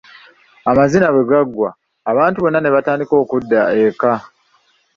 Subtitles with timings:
[0.71, 1.69] Amazina bwe gaggwa,
[2.11, 4.13] abantu bonna ne batandika okudda eka.